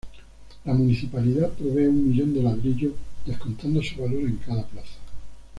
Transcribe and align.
La 0.65 0.73
Municipalidad 0.73 1.51
provee 1.51 1.85
un 1.85 2.09
millón 2.09 2.33
de 2.33 2.41
ladrillos 2.41 2.93
descontando 3.23 3.83
su 3.83 4.01
valor 4.01 4.21
en 4.21 4.37
cada 4.37 4.65
plazo. 4.65 4.95